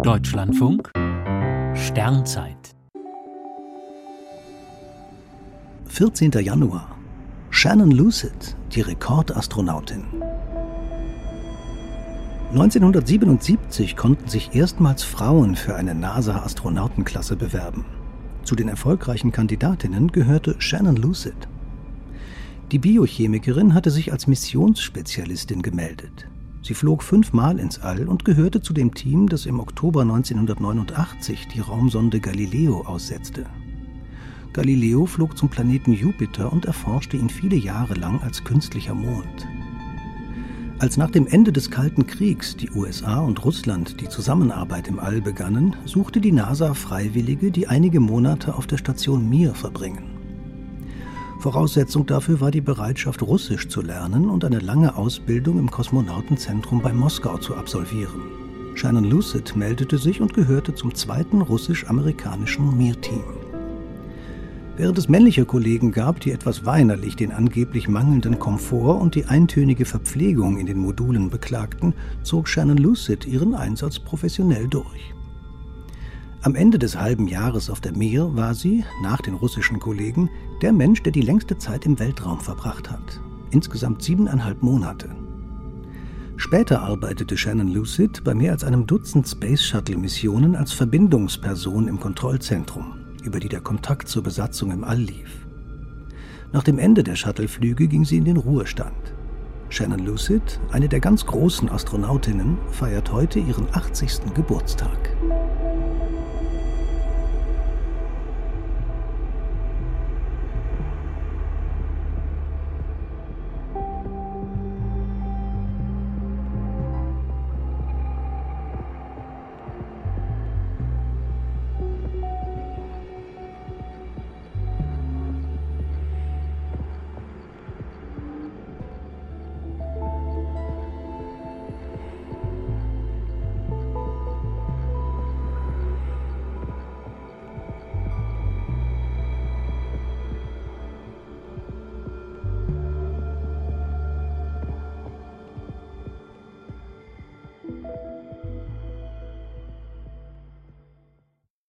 Deutschlandfunk 0.00 0.90
Sternzeit 1.74 2.74
14. 5.86 6.32
Januar 6.40 6.96
Shannon 7.50 7.90
Lucid, 7.90 8.56
die 8.72 8.80
Rekordastronautin. 8.80 10.04
1977 12.52 13.94
konnten 13.94 14.28
sich 14.28 14.56
erstmals 14.56 15.04
Frauen 15.04 15.54
für 15.54 15.76
eine 15.76 15.94
NASA-Astronautenklasse 15.94 17.36
bewerben. 17.36 17.84
Zu 18.42 18.56
den 18.56 18.68
erfolgreichen 18.68 19.30
Kandidatinnen 19.30 20.10
gehörte 20.10 20.56
Shannon 20.58 20.96
Lucid. 20.96 21.36
Die 22.72 22.78
Biochemikerin 22.78 23.74
hatte 23.74 23.90
sich 23.90 24.10
als 24.10 24.26
Missionsspezialistin 24.26 25.60
gemeldet. 25.62 26.26
Sie 26.62 26.74
flog 26.74 27.02
fünfmal 27.02 27.58
ins 27.58 27.80
All 27.80 28.08
und 28.08 28.24
gehörte 28.24 28.60
zu 28.60 28.72
dem 28.72 28.94
Team, 28.94 29.28
das 29.28 29.46
im 29.46 29.58
Oktober 29.58 30.02
1989 30.02 31.48
die 31.48 31.60
Raumsonde 31.60 32.20
Galileo 32.20 32.82
aussetzte. 32.82 33.46
Galileo 34.52 35.06
flog 35.06 35.36
zum 35.36 35.48
Planeten 35.48 35.92
Jupiter 35.92 36.52
und 36.52 36.66
erforschte 36.66 37.16
ihn 37.16 37.30
viele 37.30 37.56
Jahre 37.56 37.94
lang 37.94 38.20
als 38.22 38.44
künstlicher 38.44 38.94
Mond. 38.94 39.48
Als 40.78 40.96
nach 40.96 41.10
dem 41.10 41.26
Ende 41.26 41.52
des 41.52 41.70
Kalten 41.70 42.06
Kriegs 42.06 42.56
die 42.56 42.70
USA 42.70 43.20
und 43.20 43.44
Russland 43.44 44.00
die 44.00 44.08
Zusammenarbeit 44.08 44.88
im 44.88 44.98
All 44.98 45.20
begannen, 45.20 45.74
suchte 45.84 46.20
die 46.20 46.32
NASA 46.32 46.74
Freiwillige, 46.74 47.50
die 47.50 47.66
einige 47.66 48.00
Monate 48.00 48.54
auf 48.54 48.66
der 48.66 48.78
Station 48.78 49.28
Mir 49.28 49.54
verbringen. 49.54 50.11
Voraussetzung 51.42 52.06
dafür 52.06 52.40
war 52.40 52.52
die 52.52 52.60
Bereitschaft, 52.60 53.20
Russisch 53.20 53.66
zu 53.66 53.82
lernen 53.82 54.30
und 54.30 54.44
eine 54.44 54.60
lange 54.60 54.96
Ausbildung 54.96 55.58
im 55.58 55.68
Kosmonautenzentrum 55.68 56.80
bei 56.80 56.92
Moskau 56.92 57.36
zu 57.36 57.56
absolvieren. 57.56 58.22
Shannon 58.76 59.02
Lucid 59.02 59.56
meldete 59.56 59.98
sich 59.98 60.20
und 60.20 60.34
gehörte 60.34 60.72
zum 60.72 60.94
zweiten 60.94 61.40
russisch-amerikanischen 61.42 62.78
Mir-Team. 62.78 63.24
Während 64.76 64.96
es 64.98 65.08
männliche 65.08 65.44
Kollegen 65.44 65.90
gab, 65.90 66.20
die 66.20 66.30
etwas 66.30 66.64
weinerlich 66.64 67.16
den 67.16 67.32
angeblich 67.32 67.88
mangelnden 67.88 68.38
Komfort 68.38 69.00
und 69.00 69.16
die 69.16 69.24
eintönige 69.24 69.84
Verpflegung 69.84 70.58
in 70.58 70.66
den 70.66 70.78
Modulen 70.78 71.28
beklagten, 71.28 71.92
zog 72.22 72.46
Shannon 72.46 72.78
Lucid 72.78 73.26
ihren 73.26 73.56
Einsatz 73.56 73.98
professionell 73.98 74.68
durch. 74.68 75.12
Am 76.44 76.56
Ende 76.56 76.76
des 76.76 76.98
halben 76.98 77.28
Jahres 77.28 77.70
auf 77.70 77.80
der 77.80 77.96
Mir 77.96 78.34
war 78.34 78.54
sie, 78.54 78.84
nach 79.00 79.20
den 79.20 79.34
russischen 79.34 79.78
Kollegen, 79.78 80.28
der 80.60 80.72
Mensch, 80.72 81.00
der 81.04 81.12
die 81.12 81.20
längste 81.20 81.56
Zeit 81.56 81.86
im 81.86 82.00
Weltraum 82.00 82.40
verbracht 82.40 82.90
hat. 82.90 83.20
Insgesamt 83.52 84.02
siebeneinhalb 84.02 84.60
Monate. 84.60 85.08
Später 86.36 86.82
arbeitete 86.82 87.36
Shannon 87.36 87.68
Lucid 87.68 88.24
bei 88.24 88.34
mehr 88.34 88.50
als 88.50 88.64
einem 88.64 88.88
Dutzend 88.88 89.28
Space 89.28 89.62
Shuttle-Missionen 89.62 90.56
als 90.56 90.72
Verbindungsperson 90.72 91.86
im 91.86 92.00
Kontrollzentrum 92.00 92.94
über 93.22 93.38
die 93.38 93.48
der 93.48 93.60
Kontakt 93.60 94.08
zur 94.08 94.24
Besatzung 94.24 94.72
im 94.72 94.82
All 94.82 94.98
lief. 94.98 95.46
Nach 96.52 96.64
dem 96.64 96.80
Ende 96.80 97.04
der 97.04 97.14
Shuttleflüge 97.14 97.86
ging 97.86 98.04
sie 98.04 98.16
in 98.16 98.24
den 98.24 98.36
Ruhestand. 98.36 99.14
Shannon 99.68 100.04
Lucid, 100.04 100.58
eine 100.72 100.88
der 100.88 100.98
ganz 100.98 101.24
großen 101.24 101.68
Astronautinnen, 101.68 102.58
feiert 102.72 103.12
heute 103.12 103.38
ihren 103.38 103.68
80. 103.72 104.34
Geburtstag. 104.34 105.16